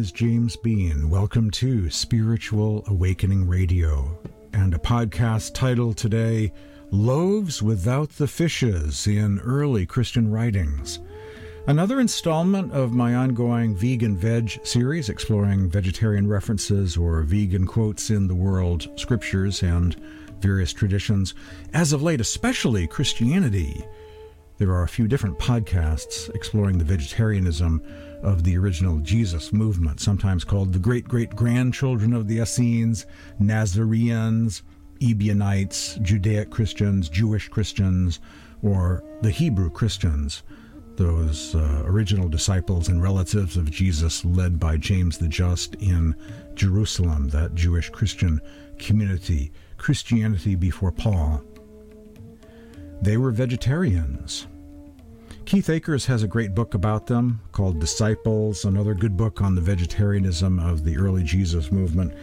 is 0.00 0.10
James 0.10 0.56
Bean. 0.56 1.10
Welcome 1.10 1.50
to 1.50 1.90
Spiritual 1.90 2.82
Awakening 2.86 3.46
Radio 3.46 4.18
and 4.54 4.72
a 4.72 4.78
podcast 4.78 5.52
titled 5.52 5.98
today 5.98 6.54
Loaves 6.90 7.62
Without 7.62 8.08
the 8.08 8.26
Fishes 8.26 9.06
in 9.06 9.40
Early 9.40 9.84
Christian 9.84 10.30
Writings. 10.30 11.00
Another 11.66 12.00
installment 12.00 12.72
of 12.72 12.94
my 12.94 13.14
ongoing 13.14 13.76
Vegan 13.76 14.16
Veg 14.16 14.66
series 14.66 15.10
exploring 15.10 15.68
vegetarian 15.68 16.26
references 16.26 16.96
or 16.96 17.20
vegan 17.20 17.66
quotes 17.66 18.08
in 18.08 18.26
the 18.26 18.34
world 18.34 18.88
scriptures 18.98 19.62
and 19.62 19.96
various 20.40 20.72
traditions. 20.72 21.34
As 21.74 21.92
of 21.92 22.02
late, 22.02 22.22
especially 22.22 22.86
Christianity. 22.86 23.84
There 24.60 24.72
are 24.72 24.82
a 24.82 24.88
few 24.88 25.08
different 25.08 25.38
podcasts 25.38 26.28
exploring 26.34 26.76
the 26.76 26.84
vegetarianism 26.84 27.82
of 28.22 28.44
the 28.44 28.58
original 28.58 28.98
Jesus 28.98 29.54
movement, 29.54 30.00
sometimes 30.00 30.44
called 30.44 30.74
the 30.74 30.78
great 30.78 31.08
great 31.08 31.34
grandchildren 31.34 32.12
of 32.12 32.28
the 32.28 32.40
Essenes, 32.40 33.06
Nazareans, 33.38 34.62
Ebionites, 35.00 35.98
Judaic 36.02 36.50
Christians, 36.50 37.08
Jewish 37.08 37.48
Christians, 37.48 38.20
or 38.62 39.02
the 39.22 39.30
Hebrew 39.30 39.70
Christians, 39.70 40.42
those 40.96 41.54
uh, 41.54 41.82
original 41.86 42.28
disciples 42.28 42.88
and 42.88 43.02
relatives 43.02 43.56
of 43.56 43.70
Jesus 43.70 44.26
led 44.26 44.60
by 44.60 44.76
James 44.76 45.16
the 45.16 45.28
Just 45.28 45.74
in 45.76 46.14
Jerusalem, 46.52 47.30
that 47.30 47.54
Jewish 47.54 47.88
Christian 47.88 48.42
community, 48.78 49.52
Christianity 49.78 50.54
before 50.54 50.92
Paul. 50.92 51.42
They 53.02 53.16
were 53.16 53.30
vegetarians. 53.30 54.46
Keith 55.46 55.70
Akers 55.70 56.06
has 56.06 56.22
a 56.22 56.28
great 56.28 56.54
book 56.54 56.74
about 56.74 57.06
them 57.06 57.40
called 57.52 57.80
Disciples, 57.80 58.64
another 58.64 58.94
good 58.94 59.16
book 59.16 59.40
on 59.40 59.54
the 59.54 59.60
vegetarianism 59.60 60.60
of 60.60 60.84
the 60.84 60.96
early 60.96 61.24
Jesus 61.24 61.72
movement 61.72 62.14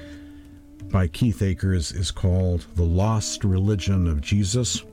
by 0.90 1.08
Keith 1.08 1.42
Akers 1.42 1.92
is 1.92 2.12
called 2.12 2.66
The 2.76 2.84
Lost 2.84 3.44
Religion 3.44 4.08
of 4.08 4.22
Jesus. 4.22 4.84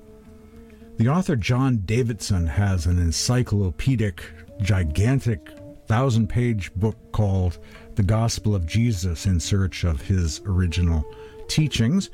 The 0.97 1.09
author 1.09 1.37
John 1.37 1.83
Davidson 1.85 2.47
has 2.47 2.87
an 2.87 2.99
encyclopedic, 2.99 4.25
gigantic, 4.61 5.51
thousand 5.87 6.29
page 6.29 6.75
book 6.75 6.97
called 7.13 7.59
The 7.95 8.03
Gospel 8.03 8.55
of 8.55 8.67
Jesus 8.67 9.27
in 9.27 9.39
search 9.39 9.85
of 9.85 10.01
his 10.01 10.41
original 10.47 11.05
teachings. 11.47 12.11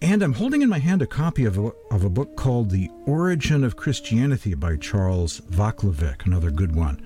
And 0.00 0.22
I'm 0.22 0.34
holding 0.34 0.62
in 0.62 0.68
my 0.68 0.78
hand 0.78 1.02
a 1.02 1.06
copy 1.06 1.44
of 1.44 1.58
a, 1.58 1.72
of 1.90 2.04
a 2.04 2.08
book 2.08 2.36
called 2.36 2.70
The 2.70 2.88
Origin 3.06 3.64
of 3.64 3.74
Christianity 3.74 4.54
by 4.54 4.76
Charles 4.76 5.40
Vaclavik, 5.50 6.24
another 6.24 6.52
good 6.52 6.74
one 6.74 7.02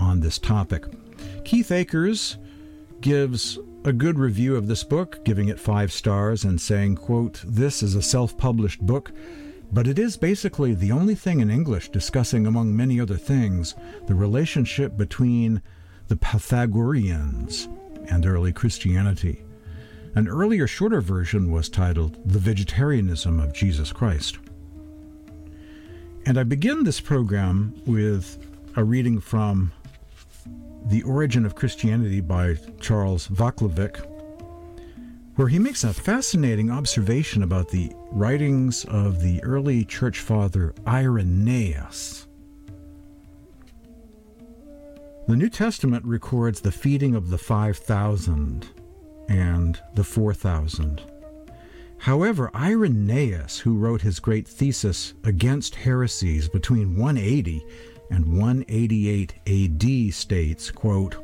on 0.00 0.20
this 0.20 0.38
topic. 0.38 0.86
Keith 1.44 1.70
Akers 1.70 2.38
gives 3.02 3.58
a 3.84 3.92
good 3.92 4.18
review 4.18 4.56
of 4.56 4.68
this 4.68 4.82
book, 4.82 5.22
giving 5.22 5.48
it 5.48 5.60
five 5.60 5.92
stars 5.92 6.44
and 6.44 6.58
saying, 6.58 6.96
quote, 6.96 7.42
This 7.46 7.82
is 7.82 7.94
a 7.94 8.02
self 8.02 8.38
published 8.38 8.80
book, 8.80 9.12
but 9.70 9.86
it 9.86 9.98
is 9.98 10.16
basically 10.16 10.72
the 10.72 10.92
only 10.92 11.14
thing 11.14 11.40
in 11.40 11.50
English 11.50 11.90
discussing, 11.90 12.46
among 12.46 12.74
many 12.74 12.98
other 12.98 13.18
things, 13.18 13.74
the 14.06 14.14
relationship 14.14 14.96
between 14.96 15.60
the 16.08 16.16
Pythagoreans 16.16 17.68
and 18.08 18.24
early 18.24 18.52
Christianity. 18.52 19.44
An 20.16 20.26
earlier, 20.26 20.66
shorter 20.66 21.00
version 21.00 21.52
was 21.52 21.68
titled 21.68 22.18
The 22.26 22.40
Vegetarianism 22.40 23.38
of 23.38 23.52
Jesus 23.52 23.92
Christ. 23.92 24.38
And 26.26 26.36
I 26.36 26.42
begin 26.42 26.82
this 26.82 27.00
program 27.00 27.80
with 27.86 28.44
a 28.74 28.82
reading 28.82 29.20
from 29.20 29.70
The 30.86 31.04
Origin 31.04 31.46
of 31.46 31.54
Christianity 31.54 32.20
by 32.20 32.56
Charles 32.80 33.28
Vaclavik, 33.28 34.04
where 35.36 35.46
he 35.46 35.60
makes 35.60 35.84
a 35.84 35.94
fascinating 35.94 36.72
observation 36.72 37.44
about 37.44 37.68
the 37.68 37.92
writings 38.10 38.84
of 38.86 39.22
the 39.22 39.40
early 39.44 39.84
church 39.84 40.18
father 40.18 40.74
Irenaeus. 40.88 42.26
The 45.28 45.36
New 45.36 45.48
Testament 45.48 46.04
records 46.04 46.60
the 46.60 46.72
feeding 46.72 47.14
of 47.14 47.30
the 47.30 47.38
5,000 47.38 48.79
and 49.30 49.80
the 49.94 50.04
4000. 50.04 51.00
However, 51.98 52.50
Irenaeus, 52.54 53.60
who 53.60 53.76
wrote 53.76 54.02
his 54.02 54.20
great 54.20 54.48
thesis 54.48 55.14
against 55.24 55.74
heresies 55.74 56.48
between 56.48 56.96
180 56.96 57.64
and 58.10 58.36
188 58.38 59.34
AD, 59.46 60.14
states, 60.14 60.70
quote, 60.70 61.16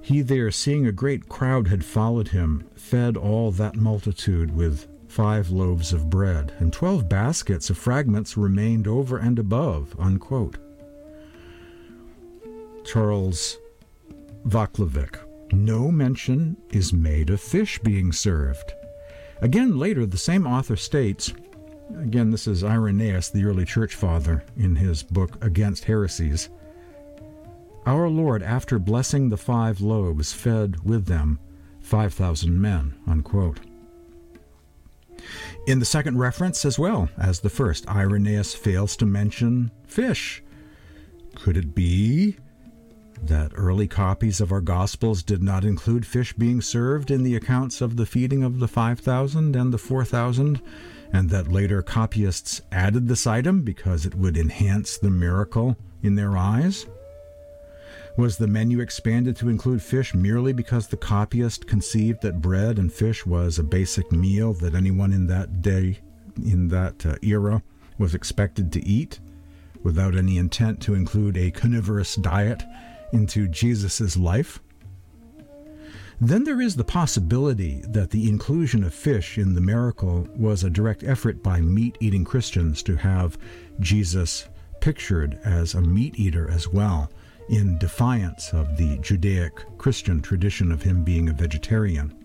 He 0.00 0.22
there, 0.22 0.50
seeing 0.50 0.86
a 0.86 0.92
great 0.92 1.28
crowd 1.28 1.68
had 1.68 1.84
followed 1.84 2.28
him, 2.28 2.66
fed 2.74 3.16
all 3.16 3.52
that 3.52 3.76
multitude 3.76 4.56
with 4.56 4.88
five 5.06 5.50
loaves 5.50 5.92
of 5.92 6.08
bread, 6.10 6.54
and 6.58 6.72
twelve 6.72 7.08
baskets 7.08 7.68
of 7.68 7.76
fragments 7.76 8.36
remained 8.36 8.88
over 8.88 9.18
and 9.18 9.38
above. 9.38 9.94
Unquote. 9.98 10.56
Charles 12.84 13.58
Vaclavik. 14.46 15.18
No 15.52 15.90
mention 15.90 16.56
is 16.70 16.92
made 16.92 17.30
of 17.30 17.40
fish 17.40 17.78
being 17.80 18.10
served. 18.10 18.72
Again, 19.40 19.78
later, 19.78 20.06
the 20.06 20.16
same 20.16 20.46
author 20.46 20.76
states 20.76 21.32
again, 21.98 22.30
this 22.30 22.46
is 22.46 22.64
Irenaeus, 22.64 23.30
the 23.30 23.44
early 23.44 23.64
church 23.64 23.94
father, 23.94 24.44
in 24.56 24.76
his 24.76 25.02
book 25.02 25.42
Against 25.44 25.84
Heresies. 25.84 26.48
Our 27.84 28.08
Lord, 28.08 28.42
after 28.42 28.78
blessing 28.78 29.28
the 29.28 29.36
five 29.36 29.80
loaves, 29.80 30.32
fed 30.32 30.84
with 30.84 31.06
them 31.06 31.38
5,000 31.80 32.60
men. 32.60 32.94
Unquote. 33.06 33.60
In 35.66 35.78
the 35.78 35.84
second 35.84 36.18
reference, 36.18 36.64
as 36.64 36.78
well 36.78 37.08
as 37.18 37.40
the 37.40 37.50
first, 37.50 37.88
Irenaeus 37.88 38.54
fails 38.54 38.96
to 38.96 39.06
mention 39.06 39.70
fish. 39.86 40.42
Could 41.34 41.56
it 41.56 41.74
be 41.74 42.36
that 43.22 43.52
early 43.54 43.86
copies 43.86 44.40
of 44.40 44.52
our 44.52 44.60
Gospels 44.60 45.22
did 45.22 45.42
not 45.42 45.64
include 45.64 46.06
fish 46.06 46.32
being 46.32 46.60
served 46.60 47.10
in 47.10 47.22
the 47.22 47.36
accounts 47.36 47.80
of 47.80 47.96
the 47.96 48.06
feeding 48.06 48.42
of 48.42 48.58
the 48.58 48.68
5,000 48.68 49.54
and 49.54 49.72
the 49.72 49.78
4,000, 49.78 50.60
and 51.12 51.30
that 51.30 51.52
later 51.52 51.82
copyists 51.82 52.62
added 52.72 53.06
this 53.06 53.26
item 53.26 53.62
because 53.62 54.06
it 54.06 54.14
would 54.14 54.36
enhance 54.36 54.98
the 54.98 55.10
miracle 55.10 55.76
in 56.02 56.14
their 56.14 56.36
eyes? 56.36 56.86
Was 58.16 58.36
the 58.36 58.46
menu 58.46 58.80
expanded 58.80 59.36
to 59.36 59.48
include 59.48 59.82
fish 59.82 60.14
merely 60.14 60.52
because 60.52 60.88
the 60.88 60.96
copyist 60.96 61.66
conceived 61.66 62.22
that 62.22 62.42
bread 62.42 62.78
and 62.78 62.92
fish 62.92 63.24
was 63.24 63.58
a 63.58 63.62
basic 63.62 64.12
meal 64.12 64.52
that 64.54 64.74
anyone 64.74 65.12
in 65.12 65.26
that 65.28 65.62
day, 65.62 65.98
in 66.36 66.68
that 66.68 67.06
uh, 67.06 67.16
era, 67.22 67.62
was 67.98 68.14
expected 68.14 68.72
to 68.72 68.84
eat, 68.84 69.20
without 69.82 70.14
any 70.14 70.36
intent 70.36 70.80
to 70.80 70.94
include 70.94 71.36
a 71.36 71.50
carnivorous 71.50 72.16
diet 72.16 72.62
into 73.12 73.48
Jesus' 73.48 74.16
life. 74.16 74.60
Then 76.20 76.44
there 76.44 76.60
is 76.60 76.76
the 76.76 76.84
possibility 76.84 77.82
that 77.88 78.10
the 78.10 78.28
inclusion 78.28 78.84
of 78.84 78.94
fish 78.94 79.38
in 79.38 79.54
the 79.54 79.60
miracle 79.60 80.28
was 80.36 80.62
a 80.62 80.70
direct 80.70 81.02
effort 81.02 81.42
by 81.42 81.60
meat 81.60 81.98
eating 82.00 82.24
Christians 82.24 82.82
to 82.84 82.96
have 82.96 83.36
Jesus 83.80 84.48
pictured 84.80 85.38
as 85.44 85.74
a 85.74 85.80
meat 85.80 86.18
eater 86.18 86.48
as 86.50 86.68
well, 86.68 87.10
in 87.48 87.76
defiance 87.78 88.52
of 88.52 88.76
the 88.76 88.98
Judaic 88.98 89.52
Christian 89.78 90.22
tradition 90.22 90.70
of 90.70 90.82
him 90.82 91.02
being 91.02 91.28
a 91.28 91.32
vegetarian. 91.32 92.21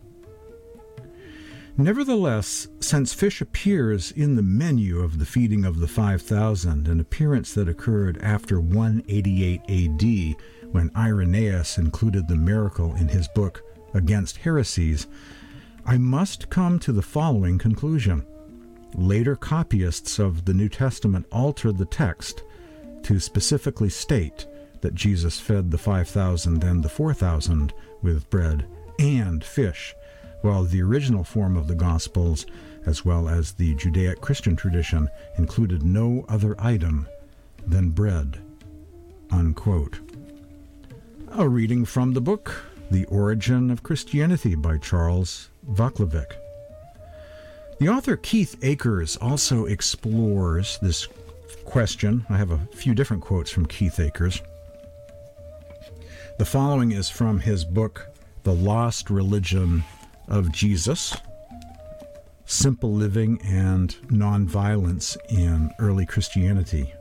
Nevertheless, 1.79 2.67
since 2.79 3.13
fish 3.13 3.39
appears 3.39 4.11
in 4.11 4.35
the 4.35 4.41
menu 4.41 4.99
of 4.99 5.19
the 5.19 5.27
feeding 5.27 5.63
of 5.63 5.79
the 5.79 5.87
5,000, 5.87 6.87
an 6.87 6.99
appearance 6.99 7.53
that 7.53 7.69
occurred 7.69 8.17
after 8.17 8.59
188 8.59 9.61
AD, 9.69 10.35
when 10.71 10.89
Irenaeus 10.97 11.77
included 11.77 12.27
the 12.27 12.35
miracle 12.35 12.95
in 12.95 13.07
his 13.07 13.27
book 13.27 13.61
Against 13.93 14.37
Heresies, 14.37 15.05
I 15.85 15.99
must 15.99 16.49
come 16.49 16.79
to 16.79 16.91
the 16.91 17.03
following 17.03 17.59
conclusion. 17.59 18.25
Later 18.95 19.35
copyists 19.35 20.17
of 20.17 20.45
the 20.45 20.55
New 20.55 20.69
Testament 20.69 21.27
altered 21.31 21.77
the 21.77 21.85
text 21.85 22.43
to 23.03 23.19
specifically 23.19 23.89
state 23.89 24.47
that 24.81 24.95
Jesus 24.95 25.39
fed 25.39 25.69
the 25.69 25.77
5,000 25.77 26.63
and 26.63 26.83
the 26.83 26.89
4,000 26.89 27.71
with 28.01 28.29
bread 28.31 28.65
and 28.99 29.43
fish, 29.43 29.93
while 30.41 30.63
the 30.63 30.81
original 30.81 31.23
form 31.23 31.57
of 31.57 31.67
the 31.67 31.75
Gospels, 31.75 32.45
as 32.85 33.03
well 33.03 33.27
as 33.27 33.53
the 33.53 33.75
Judaic 33.75 34.21
Christian 34.21 34.55
tradition, 34.55 35.09
included 35.37 35.83
no 35.83 36.25
other 36.29 36.55
item 36.59 37.07
than 37.65 37.89
bread. 37.89 38.39
Unquote. 39.31 39.99
A 41.33 41.47
reading 41.47 41.85
from 41.85 42.13
the 42.13 42.21
book 42.21 42.63
The 42.89 43.05
Origin 43.05 43.69
of 43.69 43.83
Christianity 43.83 44.55
by 44.55 44.77
Charles 44.77 45.49
Vaclavik. 45.69 46.33
The 47.79 47.89
author 47.89 48.15
Keith 48.15 48.57
Akers 48.63 49.17
also 49.17 49.65
explores 49.65 50.79
this 50.81 51.07
question. 51.65 52.25
I 52.29 52.37
have 52.37 52.51
a 52.51 52.65
few 52.73 52.95
different 52.95 53.21
quotes 53.21 53.51
from 53.51 53.65
Keith 53.65 53.99
Akers. 53.99 54.41
The 56.39 56.45
following 56.45 56.91
is 56.91 57.09
from 57.09 57.39
his 57.39 57.65
book, 57.65 58.07
The 58.43 58.53
Lost 58.53 59.09
Religion 59.09 59.83
of 60.27 60.51
Jesus 60.51 61.15
Simple 62.49 62.93
Living 62.93 63.41
and 63.43 63.89
Nonviolence 64.07 65.17
in 65.29 65.69
Early 65.79 66.05
Christianity. 66.05 66.93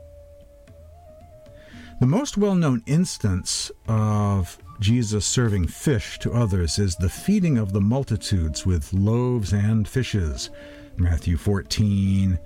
The 2.01 2.05
most 2.05 2.37
well 2.37 2.53
known 2.53 2.83
instance 2.85 3.71
of 3.87 4.57
Jesus 4.81 5.25
serving 5.25 5.67
fish 5.67 6.19
to 6.19 6.33
others 6.33 6.77
is 6.77 6.97
the 6.97 7.09
feeding 7.09 7.57
of 7.57 7.71
the 7.71 7.81
multitudes 7.81 8.65
with 8.65 8.91
loaves 8.91 9.53
and 9.53 9.87
fishes, 9.87 10.49
Matthew 10.97 11.37
14, 11.37 12.37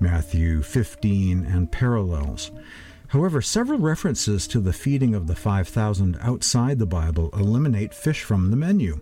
Matthew 0.00 0.62
15, 0.62 1.46
and 1.46 1.70
parallels. 1.70 2.50
However, 3.08 3.40
several 3.40 3.78
references 3.78 4.48
to 4.48 4.60
the 4.60 4.72
feeding 4.72 5.14
of 5.14 5.28
the 5.28 5.36
5,000 5.36 6.18
outside 6.20 6.78
the 6.80 6.86
Bible 6.86 7.30
eliminate 7.32 7.94
fish 7.94 8.22
from 8.24 8.50
the 8.50 8.56
menu. 8.56 9.00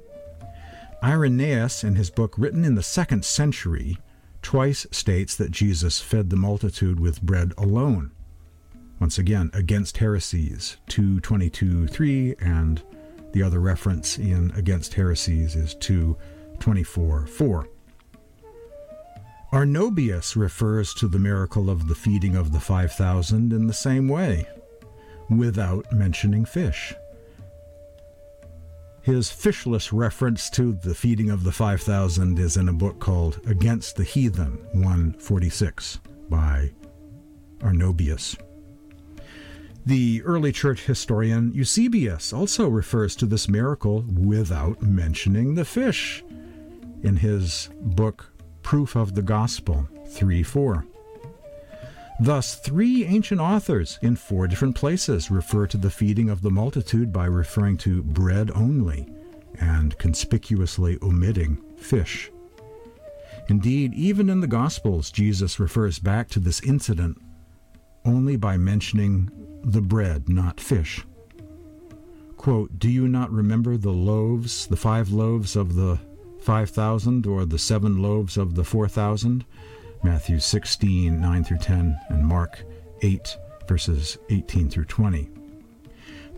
Irenaeus, 1.02 1.84
in 1.84 1.94
his 1.94 2.10
book 2.10 2.34
written 2.36 2.64
in 2.64 2.74
the 2.74 2.82
second 2.82 3.24
century, 3.24 3.98
twice 4.42 4.86
states 4.90 5.36
that 5.36 5.50
Jesus 5.50 6.00
fed 6.00 6.30
the 6.30 6.36
multitude 6.36 6.98
with 6.98 7.22
bread 7.22 7.52
alone. 7.56 8.10
Once 9.00 9.18
again, 9.18 9.50
against 9.52 9.98
heresies, 9.98 10.76
222.3, 10.88 12.34
and 12.40 12.82
the 13.32 13.42
other 13.42 13.60
reference 13.60 14.18
in 14.18 14.50
Against 14.56 14.94
Heresies 14.94 15.54
is 15.54 15.74
224.4. 15.76 17.66
Arnobius 19.52 20.36
refers 20.36 20.92
to 20.94 21.08
the 21.08 21.18
miracle 21.18 21.70
of 21.70 21.88
the 21.88 21.94
feeding 21.94 22.36
of 22.36 22.52
the 22.52 22.60
5,000 22.60 23.52
in 23.52 23.66
the 23.66 23.72
same 23.72 24.08
way, 24.08 24.46
without 25.30 25.90
mentioning 25.92 26.44
fish. 26.44 26.94
His 29.08 29.30
fishless 29.30 29.90
reference 29.90 30.50
to 30.50 30.74
the 30.74 30.94
feeding 30.94 31.30
of 31.30 31.42
the 31.42 31.50
5,000 31.50 32.38
is 32.38 32.58
in 32.58 32.68
a 32.68 32.74
book 32.74 32.98
called 32.98 33.40
Against 33.46 33.96
the 33.96 34.04
Heathen, 34.04 34.58
146, 34.72 36.00
by 36.28 36.70
Arnobius. 37.60 38.36
The 39.86 40.22
early 40.24 40.52
church 40.52 40.84
historian 40.84 41.54
Eusebius 41.54 42.34
also 42.34 42.68
refers 42.68 43.16
to 43.16 43.24
this 43.24 43.48
miracle 43.48 44.04
without 44.12 44.82
mentioning 44.82 45.54
the 45.54 45.64
fish 45.64 46.22
in 47.02 47.16
his 47.16 47.70
book 47.80 48.30
Proof 48.62 48.94
of 48.94 49.14
the 49.14 49.22
Gospel 49.22 49.88
3 50.08 50.42
4. 50.42 50.84
Thus, 52.20 52.56
three 52.56 53.04
ancient 53.04 53.40
authors 53.40 53.98
in 54.02 54.16
four 54.16 54.48
different 54.48 54.74
places 54.74 55.30
refer 55.30 55.68
to 55.68 55.76
the 55.76 55.90
feeding 55.90 56.28
of 56.28 56.42
the 56.42 56.50
multitude 56.50 57.12
by 57.12 57.26
referring 57.26 57.76
to 57.78 58.02
bread 58.02 58.50
only 58.50 59.06
and 59.60 59.96
conspicuously 59.98 60.98
omitting 61.00 61.62
fish. 61.76 62.30
Indeed, 63.48 63.94
even 63.94 64.28
in 64.28 64.40
the 64.40 64.48
Gospels, 64.48 65.12
Jesus 65.12 65.60
refers 65.60 66.00
back 66.00 66.28
to 66.30 66.40
this 66.40 66.60
incident 66.60 67.22
only 68.04 68.36
by 68.36 68.56
mentioning 68.56 69.30
the 69.62 69.80
bread, 69.80 70.28
not 70.28 70.60
fish. 70.60 71.04
Quote, 72.36 72.78
Do 72.78 72.90
you 72.90 73.06
not 73.06 73.30
remember 73.30 73.76
the 73.76 73.92
loaves, 73.92 74.66
the 74.66 74.76
five 74.76 75.10
loaves 75.10 75.54
of 75.56 75.74
the 75.74 75.98
5,000 76.40 77.26
or 77.26 77.44
the 77.44 77.58
seven 77.58 78.02
loaves 78.02 78.36
of 78.36 78.54
the 78.54 78.64
4,000? 78.64 79.44
Matthew 80.02 80.38
16, 80.38 81.20
9 81.20 81.44
through 81.44 81.58
10, 81.58 81.98
and 82.08 82.26
Mark 82.26 82.62
8, 83.02 83.36
verses 83.66 84.18
18 84.30 84.70
through 84.70 84.84
20. 84.84 85.28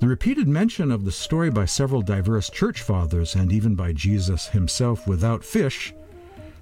The 0.01 0.09
repeated 0.09 0.49
mention 0.49 0.91
of 0.91 1.05
the 1.05 1.12
story 1.12 1.51
by 1.51 1.67
several 1.67 2.01
diverse 2.01 2.49
church 2.49 2.81
fathers 2.81 3.35
and 3.35 3.53
even 3.53 3.75
by 3.75 3.93
Jesus 3.93 4.49
himself 4.49 5.07
without 5.07 5.45
fish 5.45 5.93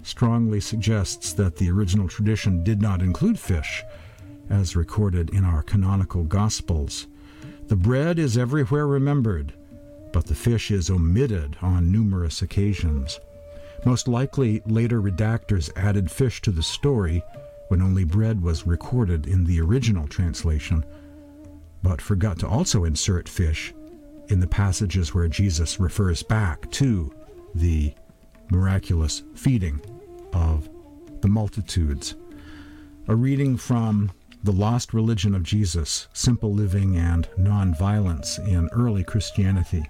strongly 0.03 0.61
suggests 0.61 1.33
that 1.35 1.57
the 1.57 1.71
original 1.71 2.09
tradition 2.09 2.65
did 2.65 2.83
not 2.83 3.03
include 3.03 3.39
fish, 3.39 3.85
as 4.51 4.75
recorded 4.75 5.31
in 5.31 5.45
our 5.45 5.63
canonical 5.63 6.25
Gospels. 6.25 7.07
The 7.69 7.77
bread 7.77 8.19
is 8.19 8.39
everywhere 8.39 8.87
remembered, 8.87 9.53
but 10.13 10.27
the 10.27 10.35
fish 10.35 10.71
is 10.71 10.91
omitted 10.91 11.57
on 11.61 11.93
numerous 11.93 12.43
occasions. 12.43 13.21
Most 13.85 14.09
likely, 14.09 14.63
later 14.67 15.01
redactors 15.01 15.71
added 15.77 16.11
fish 16.11 16.43
to 16.43 16.51
the 16.51 16.63
story 16.63 17.23
when 17.69 17.83
only 17.83 18.05
bread 18.05 18.43
was 18.43 18.67
recorded 18.67 19.27
in 19.27 19.45
the 19.45 19.61
original 19.61 20.09
translation, 20.09 20.85
but 21.83 22.01
forgot 22.01 22.39
to 22.41 22.49
also 22.49 22.85
insert 22.85 23.29
fish 23.29 23.73
in 24.29 24.41
the 24.41 24.47
passages 24.47 25.15
where 25.15 25.29
Jesus 25.29 25.79
refers 25.79 26.23
back 26.23 26.71
to 26.73 27.13
the 27.55 27.95
miraculous 28.51 29.23
feeding 29.35 29.81
of 30.33 30.69
the 31.21 31.29
multitudes. 31.29 32.15
A 33.07 33.15
reading 33.15 33.57
from 33.57 34.11
The 34.45 34.53
Lost 34.53 34.93
Religion 34.93 35.35
of 35.35 35.43
Jesus 35.43 36.09
Simple 36.13 36.53
Living 36.53 36.97
and 36.97 37.29
Nonviolence 37.39 38.39
in 38.47 38.69
Early 38.73 39.05
Christianity 39.05 39.85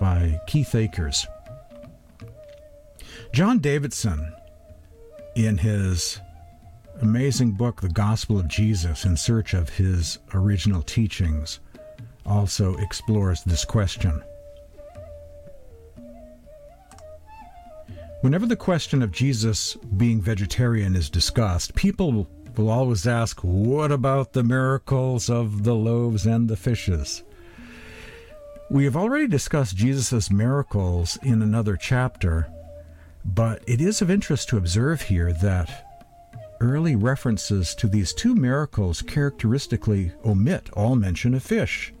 by 0.00 0.40
Keith 0.46 0.74
Akers. 0.74 1.26
John 3.32 3.58
Davidson, 3.58 4.34
in 5.36 5.58
his 5.58 6.20
amazing 7.00 7.52
book, 7.52 7.80
The 7.80 7.88
Gospel 7.88 8.38
of 8.38 8.48
Jesus, 8.48 9.04
in 9.04 9.16
search 9.16 9.54
of 9.54 9.68
his 9.68 10.18
original 10.34 10.82
teachings, 10.82 11.60
also 12.26 12.74
explores 12.76 13.44
this 13.44 13.64
question. 13.64 14.22
Whenever 18.22 18.46
the 18.46 18.56
question 18.56 19.02
of 19.02 19.12
Jesus 19.12 19.76
being 19.96 20.20
vegetarian 20.20 20.96
is 20.96 21.08
discussed, 21.08 21.74
people 21.76 22.26
will 22.56 22.70
always 22.70 23.06
ask, 23.06 23.40
What 23.42 23.92
about 23.92 24.32
the 24.32 24.42
miracles 24.42 25.30
of 25.30 25.62
the 25.62 25.74
loaves 25.74 26.26
and 26.26 26.48
the 26.48 26.56
fishes? 26.56 27.22
We 28.70 28.84
have 28.84 28.96
already 28.96 29.28
discussed 29.28 29.76
Jesus' 29.76 30.30
miracles 30.30 31.16
in 31.22 31.40
another 31.40 31.76
chapter, 31.76 32.48
but 33.34 33.62
it 33.66 33.80
is 33.80 34.00
of 34.00 34.10
interest 34.10 34.48
to 34.48 34.56
observe 34.56 35.02
here 35.02 35.32
that 35.32 35.86
early 36.60 36.96
references 36.96 37.74
to 37.74 37.86
these 37.86 38.12
two 38.12 38.34
miracles 38.34 39.02
characteristically 39.02 40.12
omit 40.24 40.70
all 40.72 40.96
mention 40.96 41.34
of 41.34 41.42
fish. 41.42 41.92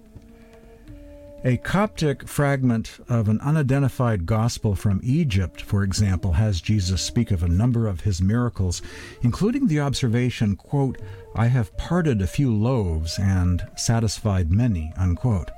A 1.44 1.56
Coptic 1.58 2.26
fragment 2.26 2.98
of 3.08 3.28
an 3.28 3.40
unidentified 3.40 4.26
gospel 4.26 4.74
from 4.74 5.00
Egypt, 5.04 5.60
for 5.60 5.84
example, 5.84 6.32
has 6.32 6.60
Jesus 6.60 7.00
speak 7.00 7.30
of 7.30 7.44
a 7.44 7.48
number 7.48 7.86
of 7.86 8.00
his 8.00 8.20
miracles, 8.20 8.82
including 9.22 9.68
the 9.68 9.78
observation, 9.78 10.56
quote, 10.56 11.00
I 11.36 11.46
have 11.46 11.76
parted 11.76 12.20
a 12.20 12.26
few 12.26 12.52
loaves 12.52 13.20
and 13.20 13.64
satisfied 13.76 14.50
many, 14.50 14.92
unquote. 14.96 15.52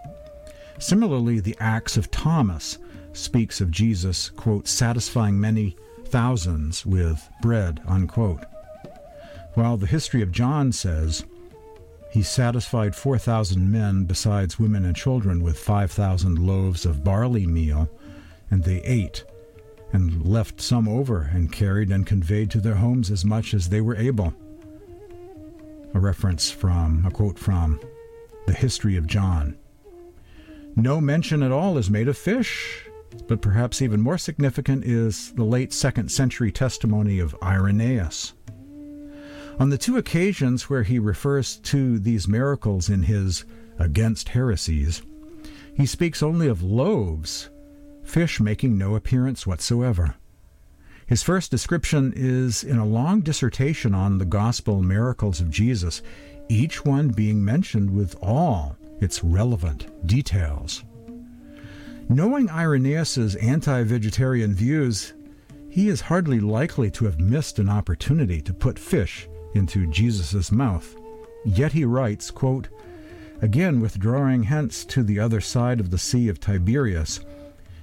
Similarly, 0.78 1.40
the 1.40 1.56
Acts 1.58 1.96
of 1.96 2.10
Thomas 2.10 2.76
speaks 3.12 3.60
of 3.60 3.70
Jesus, 3.70 4.30
quote, 4.30 4.66
satisfying 4.68 5.40
many 5.40 5.76
thousands 6.06 6.84
with 6.84 7.28
bread, 7.40 7.80
unquote. 7.86 8.44
While 9.54 9.76
the 9.76 9.86
history 9.86 10.22
of 10.22 10.32
John 10.32 10.72
says, 10.72 11.24
he 12.10 12.22
satisfied 12.22 12.96
4,000 12.96 13.70
men 13.70 14.04
besides 14.04 14.58
women 14.58 14.84
and 14.84 14.96
children 14.96 15.42
with 15.42 15.58
5,000 15.58 16.38
loaves 16.38 16.84
of 16.84 17.04
barley 17.04 17.46
meal, 17.46 17.88
and 18.50 18.64
they 18.64 18.80
ate, 18.82 19.24
and 19.92 20.26
left 20.26 20.60
some 20.60 20.88
over, 20.88 21.30
and 21.32 21.52
carried 21.52 21.90
and 21.90 22.06
conveyed 22.06 22.50
to 22.50 22.60
their 22.60 22.74
homes 22.74 23.10
as 23.10 23.24
much 23.24 23.54
as 23.54 23.68
they 23.68 23.80
were 23.80 23.96
able. 23.96 24.34
A 25.94 26.00
reference 26.00 26.50
from, 26.50 27.04
a 27.06 27.10
quote 27.10 27.38
from, 27.38 27.80
the 28.46 28.52
history 28.52 28.96
of 28.96 29.06
John. 29.06 29.56
No 30.74 31.00
mention 31.00 31.42
at 31.42 31.52
all 31.52 31.78
is 31.78 31.90
made 31.90 32.08
of 32.08 32.18
fish, 32.18 32.89
but 33.26 33.42
perhaps 33.42 33.82
even 33.82 34.00
more 34.00 34.18
significant 34.18 34.84
is 34.84 35.32
the 35.32 35.44
late 35.44 35.72
second 35.72 36.10
century 36.10 36.52
testimony 36.52 37.18
of 37.18 37.36
Irenaeus. 37.42 38.34
On 39.58 39.70
the 39.70 39.78
two 39.78 39.96
occasions 39.96 40.70
where 40.70 40.84
he 40.84 40.98
refers 40.98 41.56
to 41.58 41.98
these 41.98 42.26
miracles 42.26 42.88
in 42.88 43.02
his 43.02 43.44
Against 43.78 44.30
Heresies, 44.30 45.00
he 45.74 45.86
speaks 45.86 46.22
only 46.22 46.48
of 46.48 46.62
loaves, 46.62 47.48
fish 48.04 48.38
making 48.38 48.76
no 48.76 48.94
appearance 48.94 49.46
whatsoever. 49.46 50.16
His 51.06 51.22
first 51.22 51.50
description 51.50 52.12
is 52.14 52.62
in 52.62 52.76
a 52.76 52.84
long 52.84 53.22
dissertation 53.22 53.94
on 53.94 54.18
the 54.18 54.26
gospel 54.26 54.82
miracles 54.82 55.40
of 55.40 55.50
Jesus, 55.50 56.02
each 56.50 56.84
one 56.84 57.08
being 57.08 57.42
mentioned 57.42 57.90
with 57.90 58.14
all 58.22 58.76
its 59.00 59.24
relevant 59.24 60.06
details. 60.06 60.84
Knowing 62.10 62.50
Irenaeus's 62.50 63.36
anti-vegetarian 63.36 64.52
views, 64.52 65.12
he 65.68 65.88
is 65.88 66.00
hardly 66.00 66.40
likely 66.40 66.90
to 66.90 67.04
have 67.04 67.20
missed 67.20 67.60
an 67.60 67.68
opportunity 67.68 68.42
to 68.42 68.52
put 68.52 68.80
fish 68.80 69.28
into 69.54 69.86
Jesus' 69.86 70.50
mouth. 70.50 70.96
Yet 71.44 71.70
he 71.70 71.84
writes, 71.84 72.32
quote, 72.32 72.66
Again, 73.40 73.80
withdrawing 73.80 74.42
hence 74.42 74.84
to 74.86 75.04
the 75.04 75.20
other 75.20 75.40
side 75.40 75.78
of 75.78 75.90
the 75.90 75.98
Sea 75.98 76.28
of 76.28 76.40
Tiberias, 76.40 77.20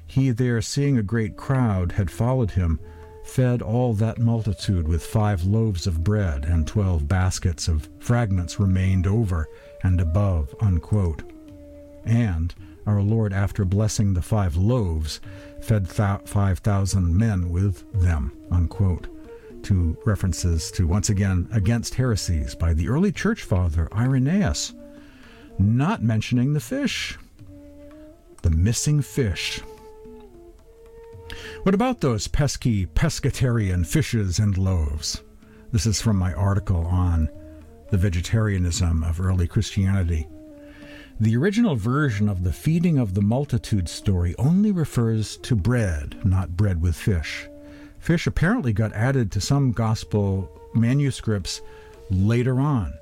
he 0.05 0.31
there, 0.31 0.62
seeing 0.62 0.98
a 0.98 1.03
great 1.03 1.38
crowd, 1.38 1.93
had 1.93 2.12
followed 2.12 2.51
him, 2.51 2.81
fed 3.24 3.62
all 3.62 3.93
that 3.93 4.19
multitude 4.19 4.89
with 4.89 5.05
five 5.05 5.46
loaves 5.46 5.88
of 5.88 6.03
bread, 6.03 6.43
and 6.43 6.67
twelve 6.67 7.07
baskets 7.07 7.69
of 7.69 7.88
fragments 8.00 8.60
remained 8.60 9.07
over 9.07 9.48
and 9.84 10.01
above. 10.01 10.53
Unquote. 10.60 11.24
And 12.03 12.53
our 12.88 13.01
Lord, 13.01 13.34
after 13.34 13.65
blessing 13.65 14.13
the 14.13 14.22
five 14.22 14.56
loaves, 14.56 15.20
fed 15.62 15.89
th- 15.89 16.22
5,000 16.25 17.15
men 17.15 17.50
with 17.50 17.84
them. 17.91 18.32
Unquote. 18.50 19.08
To 19.63 19.98
references 20.06 20.72
to, 20.72 20.88
once 20.88 21.10
again, 21.10 21.50
against 21.51 21.96
heresies 21.96 22.56
by 22.56 22.74
the 22.74 22.88
early 22.88 23.12
church 23.12 23.44
father 23.44 23.89
Irenaeus, 23.94 24.74
not 25.60 26.01
mentioning 26.01 26.53
the 26.53 26.62
fish. 26.62 27.17
The 28.44 28.50
missing 28.51 29.01
fish. 29.01 29.62
What 31.63 31.75
about 31.75 32.00
those 32.00 32.27
pesky 32.27 32.86
pescatarian 32.86 33.86
fishes 33.86 34.39
and 34.39 34.58
loaves? 34.58 35.22
This 35.74 35.86
is 35.86 36.01
from 36.01 36.15
my 36.15 36.34
article 36.34 36.86
on 36.86 37.29
the 37.89 37.98
vegetarianism 37.98 39.03
of 39.03 39.20
early 39.20 39.48
Christianity. 39.48 40.27
The 41.19 41.36
original 41.36 41.75
version 41.75 42.29
of 42.29 42.43
the 42.43 42.53
feeding 42.53 43.00
of 43.00 43.15
the 43.15 43.24
multitude 43.24 43.89
story 43.89 44.36
only 44.38 44.71
refers 44.71 45.38
to 45.38 45.55
bread, 45.55 46.24
not 46.24 46.55
bread 46.55 46.79
with 46.79 46.95
fish. 46.95 47.47
Fish 48.00 48.27
apparently 48.27 48.71
got 48.71 48.93
added 48.93 49.31
to 49.31 49.41
some 49.41 49.71
gospel 49.71 50.51
manuscripts 50.75 51.62
later 52.12 52.59
on. 52.59 52.93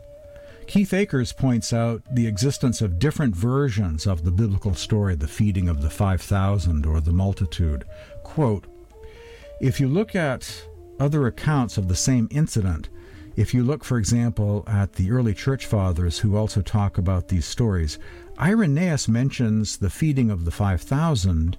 Keith 0.65 0.93
Akers 0.93 1.33
points 1.33 1.73
out 1.73 2.01
the 2.09 2.25
existence 2.25 2.81
of 2.81 2.99
different 2.99 3.35
versions 3.35 4.07
of 4.07 4.23
the 4.23 4.31
biblical 4.31 4.73
story, 4.75 5.15
the 5.15 5.27
feeding 5.27 5.67
of 5.67 5.81
the 5.81 5.89
5,000 5.89 6.85
or 6.85 7.01
the 7.01 7.11
multitude. 7.11 7.83
Quote, 8.23 8.65
if 9.59 9.81
you 9.81 9.89
look 9.89 10.15
at 10.15 10.63
other 11.01 11.27
accounts 11.27 11.77
of 11.77 11.89
the 11.89 11.95
same 11.95 12.29
incident, 12.31 12.87
if 13.35 13.53
you 13.53 13.63
look, 13.63 13.83
for 13.83 13.97
example, 13.97 14.63
at 14.67 14.93
the 14.93 15.11
early 15.11 15.33
church 15.33 15.65
fathers 15.65 16.19
who 16.19 16.37
also 16.37 16.61
talk 16.61 16.97
about 16.97 17.27
these 17.27 17.45
stories, 17.45 17.99
Irenaeus 18.39 19.07
mentions 19.07 19.77
the 19.77 19.89
feeding 19.89 20.31
of 20.31 20.45
the 20.45 20.51
5,000. 20.51 21.57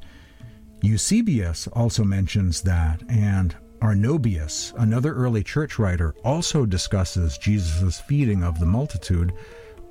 Eusebius 0.83 1.67
also 1.69 2.05
mentions 2.05 2.63
that, 2.63 3.03
and 3.09 3.55
Arnobius, 3.81 4.73
another 4.79 5.15
early 5.15 5.43
church 5.43 5.79
writer, 5.79 6.15
also 6.25 6.65
discusses 6.65 7.39
Jesus' 7.39 8.01
feeding 8.01 8.43
of 8.43 8.59
the 8.59 8.67
multitude, 8.67 9.33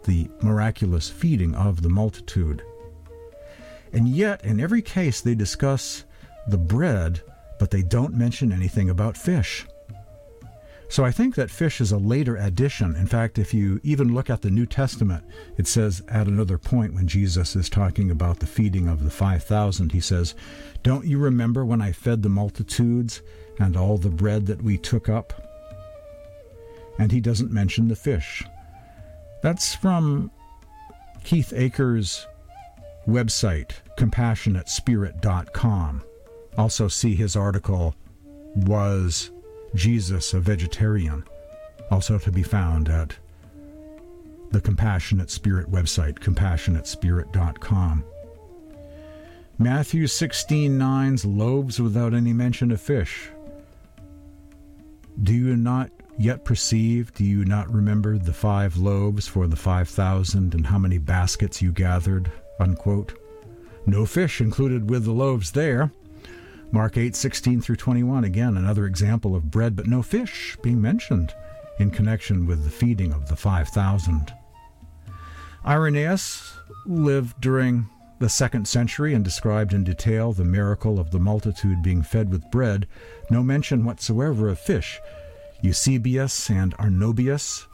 the 0.05 0.29
miraculous 0.41 1.09
feeding 1.09 1.53
of 1.55 1.81
the 1.81 1.89
multitude. 1.89 2.63
And 3.93 4.07
yet, 4.07 4.43
in 4.43 4.59
every 4.59 4.81
case, 4.81 5.21
they 5.21 5.35
discuss 5.35 6.03
the 6.47 6.57
bread, 6.57 7.21
but 7.59 7.71
they 7.71 7.81
don't 7.81 8.15
mention 8.15 8.51
anything 8.51 8.89
about 8.89 9.17
fish. 9.17 9.65
So 10.87 11.03
I 11.03 11.11
think 11.11 11.35
that 11.35 11.49
fish 11.49 11.81
is 11.81 11.91
a 11.91 11.97
later 11.97 12.37
addition. 12.37 12.95
In 12.95 13.07
fact, 13.07 13.39
if 13.39 13.53
you 13.53 13.79
even 13.83 14.13
look 14.13 14.29
at 14.29 14.41
the 14.41 14.51
New 14.51 14.65
Testament, 14.65 15.23
it 15.57 15.67
says 15.67 16.03
at 16.07 16.27
another 16.27 16.57
point 16.57 16.93
when 16.93 17.07
Jesus 17.07 17.55
is 17.55 17.69
talking 17.69 18.11
about 18.11 18.39
the 18.39 18.45
feeding 18.45 18.87
of 18.87 19.03
the 19.03 19.09
5,000, 19.09 19.91
he 19.91 19.99
says, 19.99 20.35
Don't 20.83 21.05
you 21.05 21.17
remember 21.17 21.65
when 21.65 21.81
I 21.81 21.91
fed 21.91 22.21
the 22.21 22.29
multitudes 22.29 23.21
and 23.59 23.75
all 23.75 23.97
the 23.97 24.09
bread 24.09 24.45
that 24.45 24.61
we 24.61 24.77
took 24.77 25.09
up? 25.09 25.33
And 26.99 27.11
he 27.11 27.19
doesn't 27.19 27.51
mention 27.51 27.87
the 27.87 27.95
fish. 27.95 28.43
That's 29.41 29.75
from 29.75 30.31
Keith 31.23 31.51
Akers' 31.53 32.27
website, 33.07 33.71
compassionatespirit.com. 33.97 36.03
Also, 36.57 36.87
see 36.87 37.15
his 37.15 37.35
article, 37.35 37.95
Was 38.55 39.31
Jesus 39.75 40.33
a 40.33 40.39
Vegetarian? 40.39 41.23
Also 41.91 42.17
to 42.17 42.31
be 42.31 42.43
found 42.43 42.89
at 42.89 43.15
the 44.51 44.61
Compassionate 44.61 45.29
Spirit 45.29 45.69
website, 45.69 46.19
compassionatespirit.com. 46.19 48.03
Matthew 49.57 50.05
16:9's 50.05 51.25
loaves 51.25 51.79
without 51.79 52.13
any 52.13 52.33
mention 52.33 52.71
of 52.71 52.81
fish. 52.81 53.29
Do 55.21 55.33
you 55.33 55.55
not 55.55 55.91
yet 56.17 56.43
perceive? 56.43 57.13
Do 57.13 57.23
you 57.23 57.45
not 57.45 57.71
remember 57.71 58.17
the 58.17 58.33
five 58.33 58.77
loaves 58.77 59.27
for 59.27 59.47
the 59.47 59.55
five 59.55 59.87
thousand 59.87 60.53
and 60.53 60.65
how 60.67 60.77
many 60.77 60.97
baskets 60.97 61.61
you 61.61 61.71
gathered? 61.71 62.31
Unquote. 62.59 63.13
No 63.85 64.05
fish 64.05 64.41
included 64.41 64.89
with 64.89 65.05
the 65.05 65.11
loaves 65.11 65.51
there. 65.51 65.91
Mark 66.71 66.97
8, 66.97 67.15
16 67.15 67.61
through 67.61 67.75
21, 67.75 68.23
again, 68.23 68.57
another 68.57 68.85
example 68.85 69.35
of 69.35 69.51
bread 69.51 69.75
but 69.75 69.87
no 69.87 70.01
fish 70.01 70.57
being 70.61 70.81
mentioned 70.81 71.33
in 71.79 71.91
connection 71.91 72.45
with 72.45 72.63
the 72.63 72.69
feeding 72.69 73.13
of 73.13 73.27
the 73.27 73.35
5,000. 73.35 74.33
Irenaeus 75.65 76.57
lived 76.85 77.39
during 77.41 77.87
the 78.19 78.29
second 78.29 78.67
century 78.67 79.13
and 79.13 79.23
described 79.23 79.73
in 79.73 79.83
detail 79.83 80.31
the 80.31 80.45
miracle 80.45 80.99
of 80.99 81.11
the 81.11 81.19
multitude 81.19 81.81
being 81.81 82.01
fed 82.01 82.29
with 82.29 82.49
bread, 82.51 82.87
no 83.29 83.43
mention 83.43 83.83
whatsoever 83.83 84.49
of 84.49 84.59
fish. 84.59 84.99
Eusebius 85.61 86.49
and 86.49 86.75
Arnobius 86.77 87.67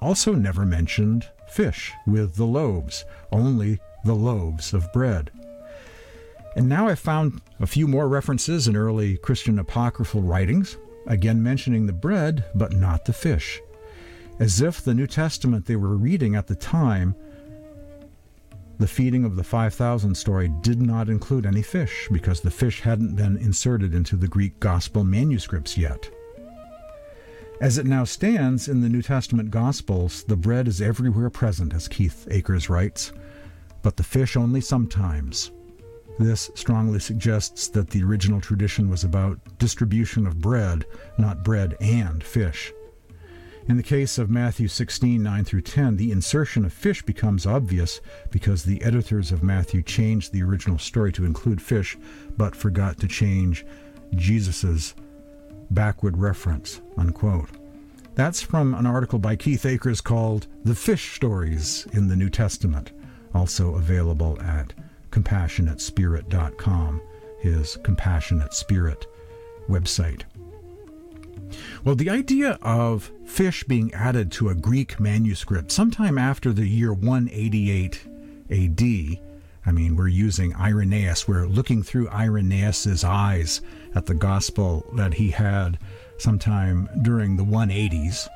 also 0.00 0.34
never 0.34 0.64
mentioned 0.64 1.28
fish 1.48 1.92
with 2.06 2.36
the 2.36 2.44
loaves, 2.44 3.04
only 3.32 3.80
the 4.04 4.14
loaves 4.14 4.72
of 4.72 4.92
bread. 4.92 5.30
And 6.56 6.68
now 6.68 6.88
I've 6.88 6.98
found 6.98 7.40
a 7.60 7.66
few 7.66 7.86
more 7.86 8.08
references 8.08 8.68
in 8.68 8.76
early 8.76 9.16
Christian 9.18 9.58
apocryphal 9.58 10.22
writings, 10.22 10.76
again 11.06 11.42
mentioning 11.42 11.86
the 11.86 11.92
bread, 11.92 12.44
but 12.54 12.72
not 12.72 13.04
the 13.04 13.12
fish, 13.12 13.60
as 14.38 14.60
if 14.60 14.82
the 14.82 14.94
New 14.94 15.06
Testament 15.06 15.66
they 15.66 15.76
were 15.76 15.96
reading 15.96 16.34
at 16.34 16.46
the 16.46 16.56
time 16.56 17.14
the 18.78 18.86
feeding 18.86 19.24
of 19.24 19.34
the 19.34 19.42
5,000 19.42 20.14
story 20.14 20.48
did 20.60 20.80
not 20.80 21.08
include 21.08 21.46
any 21.46 21.62
fish 21.62 22.08
because 22.12 22.40
the 22.40 22.50
fish 22.50 22.80
hadn't 22.80 23.16
been 23.16 23.36
inserted 23.38 23.92
into 23.92 24.14
the 24.14 24.28
Greek 24.28 24.60
Gospel 24.60 25.02
manuscripts 25.02 25.76
yet. 25.76 26.08
As 27.60 27.76
it 27.76 27.86
now 27.86 28.04
stands 28.04 28.68
in 28.68 28.80
the 28.80 28.88
New 28.88 29.02
Testament 29.02 29.50
Gospels, 29.50 30.22
the 30.22 30.36
bread 30.36 30.68
is 30.68 30.80
everywhere 30.80 31.28
present, 31.28 31.74
as 31.74 31.88
Keith 31.88 32.28
Akers 32.30 32.70
writes, 32.70 33.12
but 33.82 33.96
the 33.96 34.04
fish 34.04 34.36
only 34.36 34.60
sometimes. 34.60 35.50
This 36.18 36.50
strongly 36.54 36.98
suggests 36.98 37.68
that 37.68 37.90
the 37.90 38.02
original 38.02 38.40
tradition 38.40 38.90
was 38.90 39.04
about 39.04 39.38
distribution 39.58 40.26
of 40.26 40.40
bread, 40.40 40.84
not 41.16 41.44
bread 41.44 41.76
and 41.80 42.22
fish. 42.24 42.72
In 43.68 43.76
the 43.76 43.82
case 43.82 44.16
of 44.16 44.30
Matthew 44.30 44.66
16, 44.66 45.22
9 45.22 45.44
through 45.44 45.60
10, 45.60 45.96
the 45.96 46.10
insertion 46.10 46.64
of 46.64 46.72
fish 46.72 47.02
becomes 47.02 47.46
obvious 47.46 48.00
because 48.30 48.64
the 48.64 48.82
editors 48.82 49.30
of 49.30 49.42
Matthew 49.42 49.82
changed 49.82 50.32
the 50.32 50.42
original 50.42 50.78
story 50.78 51.12
to 51.12 51.24
include 51.26 51.60
fish, 51.60 51.96
but 52.36 52.56
forgot 52.56 52.98
to 52.98 53.06
change 53.06 53.66
Jesus' 54.14 54.94
backward 55.70 56.16
reference. 56.16 56.80
Unquote. 56.96 57.50
That's 58.14 58.42
from 58.42 58.74
an 58.74 58.86
article 58.86 59.18
by 59.18 59.36
Keith 59.36 59.66
Akers 59.66 60.00
called 60.00 60.46
The 60.64 60.74
Fish 60.74 61.14
Stories 61.14 61.86
in 61.92 62.08
the 62.08 62.16
New 62.16 62.30
Testament, 62.30 62.90
also 63.34 63.76
available 63.76 64.40
at 64.40 64.72
compassionatespirit.com, 65.10 67.02
his 67.40 67.78
Compassionate 67.82 68.54
Spirit 68.54 69.06
website. 69.68 70.22
Well, 71.84 71.94
the 71.94 72.10
idea 72.10 72.58
of 72.62 73.10
fish 73.24 73.64
being 73.64 73.92
added 73.94 74.30
to 74.32 74.48
a 74.48 74.54
Greek 74.54 75.00
manuscript 75.00 75.70
sometime 75.70 76.18
after 76.18 76.52
the 76.52 76.66
year 76.66 76.92
188 76.92 78.06
AD, 78.50 78.82
I 79.66 79.72
mean, 79.72 79.96
we're 79.96 80.08
using 80.08 80.54
Irenaeus, 80.54 81.28
we're 81.28 81.46
looking 81.46 81.82
through 81.82 82.08
Irenaeus's 82.08 83.04
eyes 83.04 83.60
at 83.94 84.06
the 84.06 84.14
gospel 84.14 84.84
that 84.94 85.14
he 85.14 85.30
had 85.30 85.78
sometime 86.18 86.88
during 87.02 87.36
the 87.36 87.44
180s, 87.44 88.28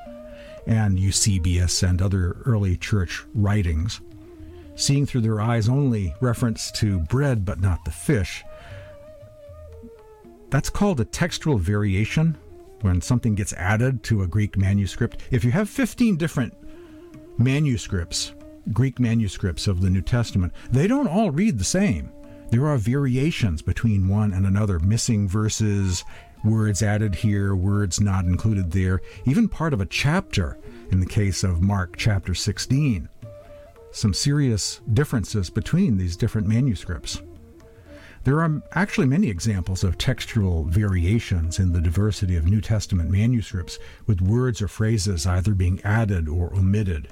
and 0.67 0.99
Eusebius 0.99 1.83
and 1.83 2.01
other 2.01 2.37
early 2.45 2.77
church 2.77 3.25
writings. 3.35 4.01
Seeing 4.75 5.07
through 5.07 5.21
their 5.21 5.41
eyes 5.41 5.69
only 5.69 6.15
reference 6.21 6.71
to 6.73 7.01
bread 7.01 7.45
but 7.45 7.61
not 7.61 7.85
the 7.85 7.91
fish. 7.91 8.45
That's 10.51 10.71
called 10.71 11.01
a 11.01 11.05
textual 11.05 11.59
variation 11.59 12.37
when 12.83 13.01
something 13.01 13.35
gets 13.35 13.53
added 13.55 14.03
to 14.05 14.23
a 14.23 14.27
Greek 14.27 14.57
manuscript. 14.57 15.23
If 15.31 15.45
you 15.45 15.51
have 15.53 15.69
15 15.69 16.17
different 16.17 16.55
manuscripts, 17.39 18.35
Greek 18.73 19.01
manuscripts 19.01 19.67
of 19.67 19.81
the 19.81 19.91
New 19.91 20.03
Testament, 20.03 20.53
they 20.71 20.87
don't 20.87 21.09
all 21.09 21.31
read 21.31 21.59
the 21.59 21.65
same. 21.65 22.13
There 22.51 22.67
are 22.67 22.77
variations 22.77 23.63
between 23.63 24.09
one 24.09 24.33
and 24.33 24.47
another, 24.47 24.79
missing 24.79 25.27
verses, 25.27 26.05
words 26.45 26.83
added 26.83 27.15
here, 27.15 27.55
words 27.55 28.01
not 28.01 28.27
included 28.27 28.71
there, 28.73 29.01
even 29.25 29.49
part 29.49 29.73
of 29.73 29.81
a 29.81 29.87
chapter 29.87 30.59
in 30.91 31.01
the 31.01 31.07
case 31.07 31.45
of 31.45 31.63
Mark 31.63 31.97
chapter 31.97 32.35
16. 32.35 33.09
Some 33.93 34.15
serious 34.15 34.81
differences 34.93 35.51
between 35.51 35.97
these 35.97 36.17
different 36.17 36.49
manuscripts. 36.49 37.23
There 38.25 38.41
are 38.41 38.63
actually 38.73 39.09
many 39.09 39.29
examples 39.29 39.83
of 39.83 39.99
textual 39.99 40.65
variations 40.65 41.59
in 41.59 41.73
the 41.73 41.81
diversity 41.81 42.37
of 42.37 42.47
New 42.47 42.61
Testament 42.61 43.11
manuscripts, 43.11 43.79
with 44.07 44.21
words 44.21 44.63
or 44.63 44.69
phrases 44.69 45.27
either 45.27 45.55
being 45.55 45.81
added 45.83 46.29
or 46.29 46.55
omitted. 46.55 47.09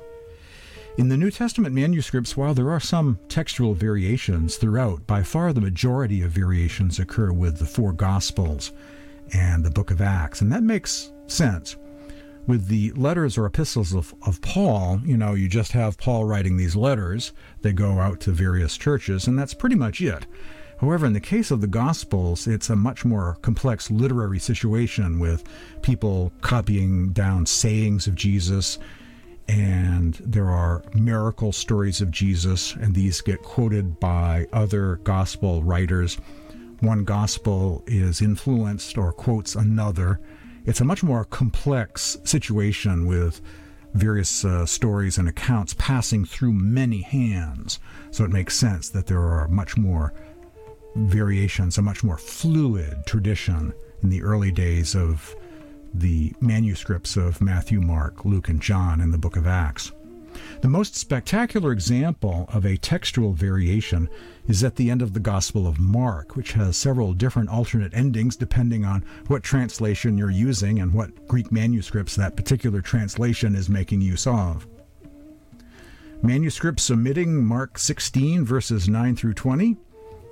In 0.97 1.09
the 1.09 1.17
New 1.17 1.31
Testament 1.31 1.75
manuscripts, 1.75 2.37
while 2.37 2.55
there 2.55 2.71
are 2.71 2.81
some 2.81 3.19
textual 3.29 3.75
variations 3.75 4.57
throughout, 4.57 5.07
by 5.07 5.23
far 5.23 5.53
the 5.53 5.61
majority 5.61 6.23
of 6.23 6.31
variations 6.31 6.99
occur 6.99 7.33
with 7.33 7.59
the 7.59 7.67
four 7.67 7.93
Gospels 7.93 8.73
and 9.33 9.65
the 9.65 9.71
book 9.71 9.91
of 9.91 10.01
Acts, 10.01 10.41
and 10.41 10.53
that 10.53 10.63
makes 10.63 11.13
sense. 11.27 11.77
With 12.47 12.67
the 12.67 12.91
letters 12.93 13.39
or 13.39 13.47
epistles 13.47 13.95
of, 13.95 14.15
of 14.27 14.41
Paul, 14.41 15.01
you 15.05 15.17
know, 15.17 15.35
you 15.35 15.49
just 15.49 15.73
have 15.73 15.99
Paul 15.99 16.25
writing 16.25 16.57
these 16.57 16.75
letters. 16.75 17.33
They 17.63 17.73
go 17.73 18.01
out 18.01 18.21
to 18.21 18.33
various 18.33 18.77
churches, 18.77 19.27
and 19.27 19.39
that's 19.39 19.55
pretty 19.55 19.77
much 19.77 20.01
it. 20.01 20.27
However, 20.81 21.05
in 21.05 21.13
the 21.13 21.21
case 21.21 21.51
of 21.51 21.61
the 21.61 21.67
Gospels, 21.67 22.47
it's 22.47 22.71
a 22.71 22.77
much 22.77 23.05
more 23.05 23.37
complex 23.43 23.91
literary 23.91 24.39
situation 24.39 25.19
with 25.19 25.45
people 25.83 26.33
copying 26.41 27.13
down 27.13 27.45
sayings 27.45 28.07
of 28.07 28.15
Jesus, 28.15 28.79
and 29.47 30.15
there 30.25 30.49
are 30.49 30.83
miracle 30.95 31.53
stories 31.53 32.01
of 32.01 32.11
Jesus, 32.11 32.75
and 32.77 32.95
these 32.95 33.21
get 33.21 33.43
quoted 33.43 34.01
by 34.01 34.47
other 34.55 34.97
Gospel 35.05 35.63
writers. 35.63 36.17
One 36.81 37.05
Gospel 37.05 37.85
is 37.87 38.23
influenced 38.23 38.97
or 38.97 39.13
quotes 39.13 39.55
another. 39.57 40.19
It's 40.65 40.81
a 40.81 40.85
much 40.85 41.03
more 41.03 41.25
complex 41.25 42.19
situation 42.25 43.07
with 43.07 43.41
various 43.95 44.45
uh, 44.45 44.67
stories 44.67 45.19
and 45.19 45.29
accounts 45.29 45.75
passing 45.75 46.25
through 46.25 46.53
many 46.53 47.03
hands. 47.03 47.81
So 48.11 48.25
it 48.25 48.31
makes 48.31 48.57
sense 48.57 48.89
that 48.91 49.07
there 49.07 49.21
are 49.21 49.49
much 49.49 49.77
more 49.77 50.13
variations, 50.95 51.79
a 51.79 51.83
much 51.83 52.05
more 52.05 52.19
fluid 52.19 53.05
tradition 53.07 53.73
in 54.03 54.11
the 54.11 54.23
early 54.23 54.53
days 54.53 54.95
of 54.95 55.35
the 55.93 56.33
manuscripts 56.41 57.17
of 57.17 57.41
Matthew, 57.41 57.81
Mark, 57.81 58.25
Luke, 58.25 58.49
and 58.49 58.61
John 58.61 59.01
in 59.01 59.11
the 59.11 59.19
book 59.19 59.37
of 59.37 59.47
Acts. 59.47 59.93
The 60.61 60.69
most 60.69 60.95
spectacular 60.95 61.73
example 61.73 62.45
of 62.53 62.67
a 62.67 62.77
textual 62.77 63.33
variation 63.33 64.11
is 64.47 64.63
at 64.63 64.77
the 64.77 64.91
end 64.91 65.01
of 65.01 65.15
the 65.15 65.21
Gospel 65.21 65.67
of 65.67 65.79
Mark, 65.79 66.37
which 66.37 66.53
has 66.53 66.77
several 66.77 67.15
different 67.15 67.49
alternate 67.49 67.95
endings 67.95 68.37
depending 68.37 68.85
on 68.85 69.03
what 69.29 69.43
translation 69.43 70.19
you're 70.19 70.29
using 70.29 70.79
and 70.79 70.93
what 70.93 71.27
Greek 71.27 71.51
manuscripts 71.51 72.15
that 72.17 72.37
particular 72.37 72.83
translation 72.83 73.55
is 73.55 73.71
making 73.71 74.03
use 74.03 74.27
of. 74.27 74.67
Manuscripts 76.23 76.91
omitting 76.91 77.43
Mark 77.43 77.79
16, 77.79 78.45
verses 78.45 78.87
9 78.87 79.17
through 79.17 79.35
20, 79.35 79.79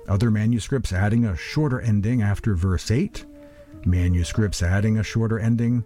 other 0.07 0.29
manuscripts 0.29 0.93
adding 0.93 1.25
a 1.25 1.35
shorter 1.35 1.81
ending 1.81 2.21
after 2.21 2.53
verse 2.53 2.91
8, 2.91 3.25
manuscripts 3.83 4.61
adding 4.61 4.99
a 4.99 5.03
shorter 5.03 5.39
ending, 5.39 5.83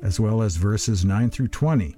as 0.00 0.20
well 0.20 0.42
as 0.42 0.54
verses 0.54 1.04
9 1.04 1.28
through 1.30 1.48
20. 1.48 1.96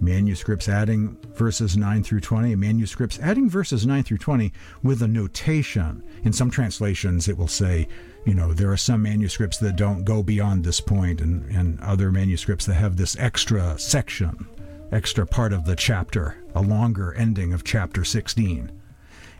Manuscripts 0.00 0.68
adding 0.68 1.16
verses 1.34 1.76
9 1.76 2.02
through 2.02 2.20
20, 2.20 2.54
manuscripts 2.56 3.18
adding 3.20 3.48
verses 3.48 3.86
9 3.86 4.02
through 4.02 4.18
20 4.18 4.52
with 4.82 5.02
a 5.02 5.08
notation. 5.08 6.02
In 6.22 6.32
some 6.32 6.50
translations, 6.50 7.28
it 7.28 7.38
will 7.38 7.48
say, 7.48 7.88
you 8.26 8.34
know, 8.34 8.52
there 8.52 8.70
are 8.70 8.76
some 8.76 9.02
manuscripts 9.02 9.58
that 9.58 9.76
don't 9.76 10.04
go 10.04 10.22
beyond 10.22 10.64
this 10.64 10.80
point, 10.80 11.20
and, 11.20 11.50
and 11.50 11.80
other 11.80 12.12
manuscripts 12.12 12.66
that 12.66 12.74
have 12.74 12.96
this 12.96 13.16
extra 13.18 13.78
section, 13.78 14.46
extra 14.92 15.26
part 15.26 15.52
of 15.52 15.64
the 15.64 15.76
chapter, 15.76 16.36
a 16.54 16.60
longer 16.60 17.14
ending 17.14 17.52
of 17.52 17.64
chapter 17.64 18.04
16. 18.04 18.70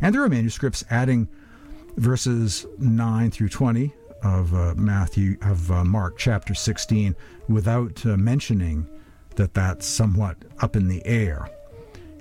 And 0.01 0.15
there 0.15 0.23
are 0.23 0.29
manuscripts 0.29 0.85
adding 0.91 1.29
verses 1.97 2.67
9 2.79 3.31
through 3.31 3.49
20 3.49 3.93
of 4.23 4.55
uh, 4.55 4.75
Matthew 4.75 5.37
of 5.43 5.71
uh, 5.71 5.85
Mark 5.85 6.17
chapter 6.19 6.55
16 6.55 7.15
without 7.49 8.05
uh, 8.07 8.17
mentioning 8.17 8.89
that 9.37 9.55
that's 9.55 9.87
somewhat 9.87 10.37
up 10.61 10.77
in 10.77 10.89
the 10.89 11.05
air. 11.07 11.49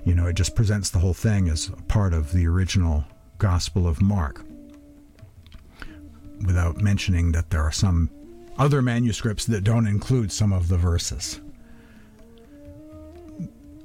You 0.04 0.14
know, 0.14 0.26
it 0.26 0.34
just 0.34 0.54
presents 0.54 0.90
the 0.90 0.98
whole 0.98 1.14
thing 1.14 1.48
as 1.48 1.70
part 1.88 2.14
of 2.14 2.32
the 2.32 2.46
original 2.46 3.04
Gospel 3.38 3.86
of 3.86 4.00
Mark 4.00 4.44
without 6.44 6.76
mentioning 6.78 7.32
that 7.32 7.50
there 7.50 7.62
are 7.62 7.72
some 7.72 8.10
other 8.58 8.82
manuscripts 8.82 9.44
that 9.46 9.64
don't 9.64 9.86
include 9.86 10.32
some 10.32 10.52
of 10.52 10.68
the 10.68 10.76
verses. 10.76 11.40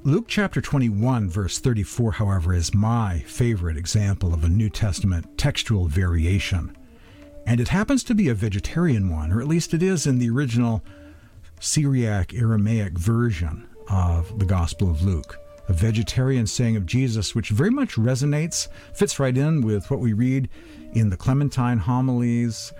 Luke 0.04 0.26
chapter 0.26 0.60
21, 0.60 1.30
verse 1.30 1.58
34, 1.60 2.12
however, 2.12 2.52
is 2.52 2.74
my 2.74 3.20
favorite 3.20 3.76
example 3.76 4.34
of 4.34 4.42
a 4.42 4.48
New 4.48 4.68
Testament 4.68 5.38
textual 5.38 5.86
variation. 5.86 6.76
And 7.46 7.60
it 7.60 7.68
happens 7.68 8.02
to 8.04 8.14
be 8.14 8.28
a 8.28 8.34
vegetarian 8.34 9.10
one, 9.10 9.32
or 9.32 9.40
at 9.40 9.46
least 9.46 9.74
it 9.74 9.82
is 9.82 10.06
in 10.06 10.18
the 10.18 10.30
original 10.30 10.82
Syriac 11.62 12.34
Aramaic 12.34 12.98
version 12.98 13.68
of 13.88 14.36
the 14.40 14.44
Gospel 14.44 14.90
of 14.90 15.02
Luke. 15.02 15.38
A 15.68 15.72
vegetarian 15.72 16.44
saying 16.44 16.76
of 16.76 16.86
Jesus, 16.86 17.36
which 17.36 17.50
very 17.50 17.70
much 17.70 17.94
resonates, 17.94 18.66
fits 18.94 19.20
right 19.20 19.36
in 19.36 19.60
with 19.60 19.88
what 19.88 20.00
we 20.00 20.12
read 20.12 20.48
in 20.92 21.08
the 21.08 21.16
Clementine 21.16 21.78
homilies, 21.78 22.72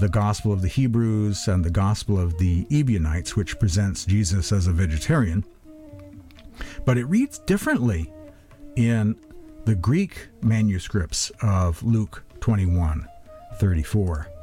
the 0.00 0.08
Gospel 0.08 0.52
of 0.52 0.62
the 0.62 0.68
Hebrews, 0.68 1.46
and 1.46 1.64
the 1.64 1.70
Gospel 1.70 2.18
of 2.18 2.36
the 2.38 2.66
Ebionites, 2.72 3.36
which 3.36 3.56
presents 3.60 4.04
Jesus 4.04 4.50
as 4.50 4.66
a 4.66 4.72
vegetarian. 4.72 5.44
But 6.84 6.98
it 6.98 7.04
reads 7.04 7.38
differently 7.38 8.12
in 8.74 9.14
the 9.64 9.76
Greek 9.76 10.26
manuscripts 10.42 11.30
of 11.40 11.80
Luke 11.84 12.24
21 12.40 13.06
34. 13.60 14.33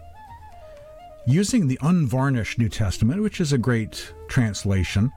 Using 1.28 1.68
the 1.68 1.78
unvarnished 1.82 2.58
New 2.58 2.70
Testament, 2.70 3.22
which 3.22 3.40
is 3.40 3.54
a 3.54 3.58
great 3.58 4.12
translation, 4.28 5.12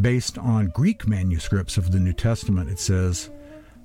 based 0.00 0.38
on 0.38 0.68
Greek 0.68 1.08
manuscripts 1.08 1.76
of 1.76 1.90
the 1.90 1.98
New 1.98 2.12
Testament, 2.12 2.70
it 2.70 2.78
says, 2.78 3.30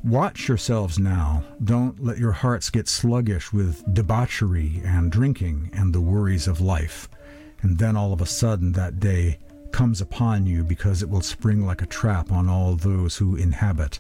Watch 0.03 0.47
yourselves 0.47 0.99
now. 0.99 1.43
Don't 1.63 2.03
let 2.03 2.19
your 2.19 2.33
hearts 2.33 2.69
get 2.69 2.87
sluggish 2.87 3.51
with 3.51 3.83
debauchery 3.93 4.81
and 4.83 5.11
drinking 5.11 5.71
and 5.73 5.93
the 5.93 6.01
worries 6.01 6.47
of 6.47 6.61
life. 6.61 7.09
And 7.61 7.79
then 7.79 7.95
all 7.95 8.13
of 8.13 8.21
a 8.21 8.25
sudden 8.25 8.73
that 8.73 8.99
day 8.99 9.39
comes 9.71 10.01
upon 10.01 10.45
you 10.45 10.63
because 10.63 11.01
it 11.01 11.09
will 11.09 11.21
spring 11.21 11.65
like 11.65 11.81
a 11.81 11.87
trap 11.87 12.31
on 12.31 12.47
all 12.47 12.75
those 12.75 13.17
who 13.17 13.37
inhabit 13.37 13.99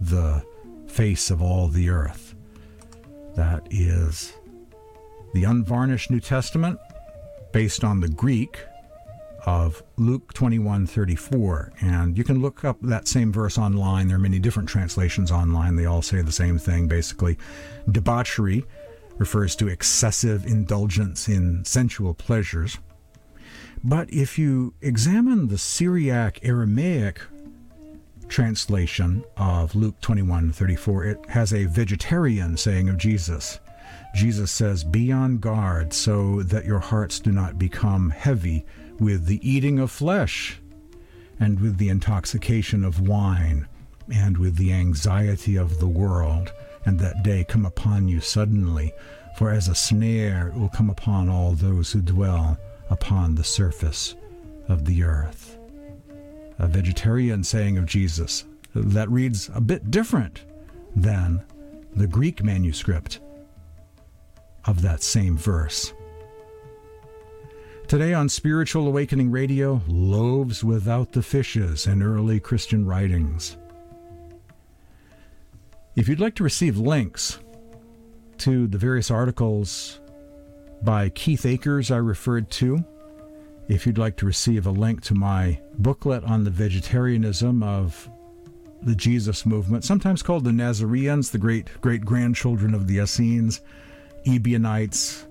the 0.00 0.42
face 0.88 1.30
of 1.30 1.40
all 1.40 1.68
the 1.68 1.90
earth. 1.90 2.34
That 3.36 3.68
is 3.70 4.32
the 5.32 5.44
unvarnished 5.44 6.10
New 6.10 6.20
Testament 6.20 6.78
based 7.52 7.84
on 7.84 8.00
the 8.00 8.08
Greek 8.08 8.58
of 9.44 9.82
Luke 9.96 10.32
21:34 10.34 11.72
and 11.80 12.16
you 12.16 12.24
can 12.24 12.40
look 12.40 12.64
up 12.64 12.78
that 12.82 13.08
same 13.08 13.32
verse 13.32 13.58
online. 13.58 14.08
There 14.08 14.16
are 14.16 14.20
many 14.20 14.38
different 14.38 14.68
translations 14.68 15.30
online. 15.30 15.76
They 15.76 15.86
all 15.86 16.02
say 16.02 16.22
the 16.22 16.32
same 16.32 16.58
thing. 16.58 16.86
Basically 16.86 17.36
debauchery 17.90 18.64
refers 19.18 19.56
to 19.56 19.68
excessive 19.68 20.46
indulgence 20.46 21.28
in 21.28 21.64
sensual 21.64 22.14
pleasures. 22.14 22.78
But 23.84 24.12
if 24.12 24.38
you 24.38 24.74
examine 24.80 25.48
the 25.48 25.58
Syriac 25.58 26.38
Aramaic 26.44 27.20
translation 28.28 29.24
of 29.36 29.74
Luke 29.74 30.00
21:34, 30.00 31.04
it 31.04 31.30
has 31.30 31.52
a 31.52 31.66
vegetarian 31.66 32.56
saying 32.56 32.88
of 32.88 32.96
Jesus. 32.96 33.58
Jesus 34.14 34.50
says, 34.50 34.84
Be 34.84 35.10
on 35.10 35.38
guard 35.38 35.92
so 35.92 36.42
that 36.42 36.64
your 36.64 36.78
hearts 36.78 37.18
do 37.18 37.32
not 37.32 37.58
become 37.58 38.10
heavy 38.10 38.64
with 38.98 39.26
the 39.26 39.40
eating 39.48 39.78
of 39.78 39.90
flesh, 39.90 40.60
and 41.40 41.58
with 41.60 41.78
the 41.78 41.88
intoxication 41.88 42.84
of 42.84 43.08
wine, 43.08 43.66
and 44.12 44.36
with 44.36 44.56
the 44.56 44.72
anxiety 44.72 45.56
of 45.56 45.80
the 45.80 45.88
world, 45.88 46.52
and 46.84 46.98
that 47.00 47.22
day 47.22 47.44
come 47.48 47.64
upon 47.64 48.06
you 48.06 48.20
suddenly. 48.20 48.92
For 49.38 49.50
as 49.50 49.68
a 49.68 49.74
snare 49.74 50.48
it 50.48 50.54
will 50.54 50.68
come 50.68 50.90
upon 50.90 51.28
all 51.28 51.52
those 51.52 51.90
who 51.90 52.02
dwell 52.02 52.58
upon 52.90 53.34
the 53.34 53.44
surface 53.44 54.14
of 54.68 54.84
the 54.84 55.02
earth. 55.02 55.58
A 56.58 56.66
vegetarian 56.66 57.42
saying 57.42 57.78
of 57.78 57.86
Jesus 57.86 58.44
that 58.74 59.10
reads 59.10 59.50
a 59.54 59.60
bit 59.60 59.90
different 59.90 60.44
than 60.94 61.42
the 61.96 62.06
Greek 62.06 62.42
manuscript 62.42 63.20
of 64.66 64.82
that 64.82 65.02
same 65.02 65.36
verse. 65.36 65.92
Today 67.88 68.14
on 68.14 68.28
Spiritual 68.28 68.86
Awakening 68.86 69.30
Radio, 69.30 69.82
Loaves 69.86 70.64
Without 70.64 71.12
the 71.12 71.22
Fishes 71.22 71.86
in 71.86 72.02
Early 72.02 72.40
Christian 72.40 72.86
Writings. 72.86 73.56
If 75.94 76.08
you'd 76.08 76.20
like 76.20 76.34
to 76.36 76.44
receive 76.44 76.78
links 76.78 77.38
to 78.38 78.66
the 78.66 78.78
various 78.78 79.10
articles 79.10 80.00
by 80.82 81.08
Keith 81.10 81.46
Akers 81.46 81.90
I 81.90 81.98
referred 81.98 82.50
to. 82.52 82.84
If 83.68 83.86
you'd 83.86 83.98
like 83.98 84.16
to 84.16 84.26
receive 84.26 84.66
a 84.66 84.70
link 84.70 85.00
to 85.02 85.14
my 85.14 85.60
booklet 85.78 86.24
on 86.24 86.42
the 86.44 86.50
vegetarianism 86.50 87.62
of 87.62 88.10
the 88.82 88.96
Jesus 88.96 89.46
movement, 89.46 89.84
sometimes 89.84 90.22
called 90.22 90.44
the 90.44 90.50
Nazareans, 90.50 91.30
the 91.30 91.38
great 91.38 91.68
great 91.80 92.04
grandchildren 92.04 92.74
of 92.74 92.88
the 92.88 92.98
Essenes, 92.98 93.60
Ebionites, 94.26 95.26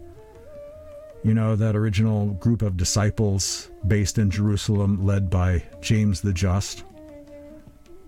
you 1.24 1.34
know, 1.34 1.56
that 1.56 1.76
original 1.76 2.28
group 2.34 2.62
of 2.62 2.78
disciples 2.78 3.70
based 3.88 4.18
in 4.18 4.30
Jerusalem, 4.30 5.06
led 5.06 5.30
by 5.30 5.64
James 5.82 6.22
the 6.22 6.34
Just, 6.34 6.84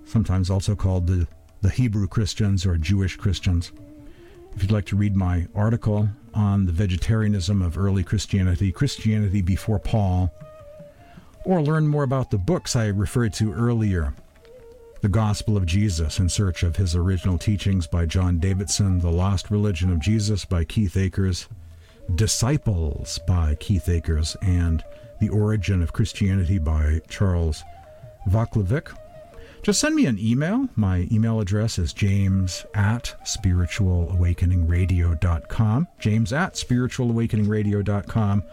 sometimes 0.06 0.50
also 0.50 0.76
called 0.76 1.08
the, 1.08 1.28
the 1.62 1.69
Hebrew 1.69 2.08
Christians 2.08 2.65
or 2.65 2.78
Jewish 2.78 3.15
Christians. 3.15 3.72
If 4.56 4.62
you'd 4.62 4.72
like 4.72 4.86
to 4.88 4.96
read 4.96 5.15
my 5.15 5.48
article 5.56 6.10
on 6.34 6.65
the 6.65 6.72
vegetarianism 6.72 7.62
of 7.62 7.78
early 7.78 8.04
Christianity, 8.04 8.72
Christianity 8.72 9.41
Before 9.41 9.80
Paul, 9.80 10.32
or 11.46 11.62
learn 11.62 11.88
more 11.88 12.04
about 12.04 12.32
the 12.32 12.38
books 12.38 12.76
I 12.76 12.88
referred 12.88 13.34
to 13.34 13.54
earlier 13.54 14.13
The 15.03 15.09
Gospel 15.09 15.57
of 15.57 15.65
Jesus 15.65 16.19
in 16.19 16.29
Search 16.29 16.63
of 16.63 16.77
His 16.77 16.95
Original 16.95 17.37
Teachings 17.37 17.87
by 17.87 18.05
John 18.05 18.39
Davidson, 18.39 18.99
The 18.99 19.11
Lost 19.11 19.51
Religion 19.51 19.91
of 19.91 19.99
Jesus 19.99 20.45
by 20.45 20.63
Keith 20.63 20.95
Akers, 20.95 21.49
Disciples 22.15 23.19
by 23.27 23.55
Keith 23.55 23.89
Akers, 23.89 24.37
and 24.41 24.81
The 25.19 25.27
Origin 25.27 25.81
of 25.81 25.91
Christianity 25.91 26.57
by 26.57 27.01
Charles 27.09 27.65
Vaclavik. 28.29 28.95
Just 29.61 29.81
send 29.81 29.93
me 29.93 30.05
an 30.05 30.17
email. 30.17 30.69
My 30.77 31.09
email 31.11 31.41
address 31.41 31.77
is 31.77 31.91
james 31.91 32.65
at 32.73 33.13
spiritualawakeningradio.com. 33.25 35.87
James 35.99 36.31
at 36.31 36.53
spiritualawakeningradio.com. 36.53 38.43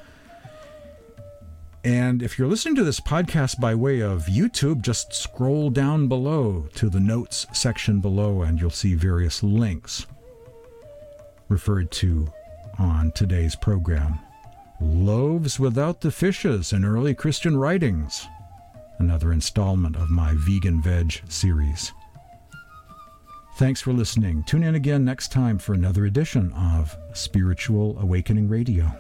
And 1.83 2.23
if 2.23 2.39
you're 2.39 2.49
listening 2.49 2.75
to 2.77 2.85
this 2.85 3.01
podcast 3.01 3.59
by 3.59 3.75
way 3.75 4.01
of 4.01 4.27
YouTube, 4.27 4.83
just 4.83 5.15
scroll 5.15 5.71
down 5.71 6.09
below 6.09 6.69
to 6.75 6.91
the 6.91 7.01
notes 7.01 7.47
section 7.53 8.01
below 8.01 8.43
and 8.43 8.61
you'll 8.61 8.71
see 8.71 8.95
various 8.95 9.43
links 9.43 10.07
referred 11.49 11.91
to 11.91 12.31
on 12.79 13.13
today's 13.13 13.57
program. 13.57 14.19
Loaves 14.81 15.59
Without 15.59 16.01
the 16.01 16.11
Fishes 16.11 16.73
in 16.73 16.85
Early 16.85 17.15
Christian 17.15 17.57
Writings, 17.57 18.27
another 18.99 19.33
installment 19.33 19.97
of 19.97 20.11
my 20.11 20.35
Vegan 20.37 20.83
Veg 20.83 21.21
series. 21.29 21.93
Thanks 23.57 23.81
for 23.81 23.93
listening. 23.93 24.43
Tune 24.45 24.63
in 24.63 24.75
again 24.75 25.05
next 25.05 25.33
time 25.33 25.59
for 25.59 25.75
another 25.75 26.07
edition 26.07 26.53
of 26.53 26.97
Spiritual 27.15 27.99
Awakening 27.99 28.49
Radio. 28.49 28.91